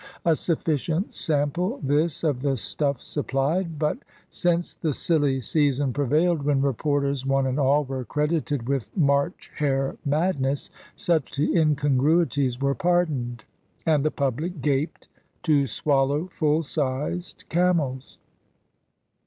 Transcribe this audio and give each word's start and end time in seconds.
A 0.25 0.35
sufficient 0.35 1.13
sample 1.13 1.79
this 1.83 2.23
of 2.23 2.41
the 2.41 2.57
stuff 2.57 2.99
supplied. 2.99 3.77
But, 3.77 3.99
since 4.31 4.73
the 4.73 4.95
silly 4.95 5.39
season 5.39 5.93
prevailed 5.93 6.41
when 6.41 6.63
reporters, 6.63 7.23
one 7.23 7.45
and 7.45 7.59
all, 7.59 7.83
were 7.83 8.03
credited 8.03 8.67
with 8.67 8.89
March 8.97 9.51
hare 9.57 9.97
madness, 10.03 10.71
such 10.95 11.37
incongruities 11.37 12.59
were 12.59 12.73
pardoned, 12.73 13.43
and 13.85 14.03
the 14.03 14.09
public 14.09 14.59
gaped 14.63 15.07
to 15.43 15.67
swallow 15.67 16.29
full 16.31 16.63
sized 16.63 17.43
camels. 17.49 18.17